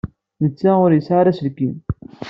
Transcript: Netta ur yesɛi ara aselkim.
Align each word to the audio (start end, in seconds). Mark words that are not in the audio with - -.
Netta 0.43 0.71
ur 0.85 0.91
yesɛi 0.93 1.17
ara 1.19 1.29
aselkim. 1.31 1.75